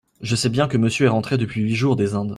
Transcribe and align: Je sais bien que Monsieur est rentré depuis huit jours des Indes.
Je 0.21 0.35
sais 0.35 0.49
bien 0.49 0.67
que 0.67 0.77
Monsieur 0.77 1.05
est 1.05 1.09
rentré 1.09 1.37
depuis 1.37 1.61
huit 1.61 1.75
jours 1.75 1.95
des 1.95 2.15
Indes. 2.15 2.29